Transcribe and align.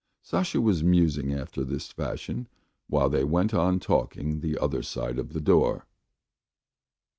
."Sasha 0.31 0.59
was 0.59 0.83
musing 0.83 1.31
after 1.31 1.63
this 1.63 1.91
fashion 1.91 2.47
while 2.87 3.07
they 3.07 3.23
went 3.23 3.53
on 3.53 3.79
talking 3.79 4.39
the 4.39 4.57
other 4.57 4.81
side 4.81 5.19
of 5.19 5.31
the 5.33 5.39
door. 5.41 5.85